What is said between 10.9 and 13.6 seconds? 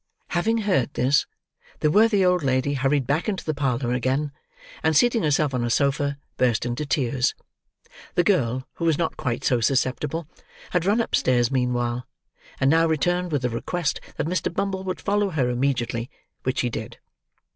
upstairs meanwhile; and now returned with a